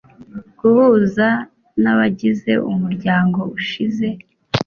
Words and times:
guhuza 0.59 1.27
nabagize 1.81 2.53
umuryango 2.71 3.39
ushize 3.57 4.07